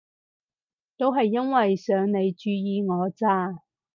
[0.97, 3.59] 都係因為想你注意我咋